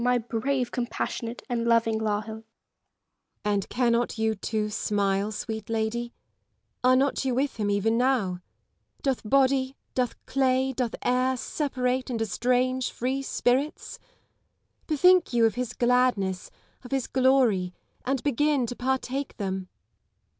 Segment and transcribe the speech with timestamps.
[0.03, 2.23] my brave, com passionate, and loving Lisle!
[2.25, 3.45] Elizabeth Gaunt.
[3.45, 6.11] And cannot you, too, smile, sweet lady
[6.83, 8.41] 1 Are not you with him even now 1
[9.03, 13.99] Doth body, doth clay, doth air, separate and estrange free spirits
[14.87, 16.49] 1 Bethink you of his gladness,
[16.83, 17.71] of his glory;
[18.03, 19.67] and begin to partake them.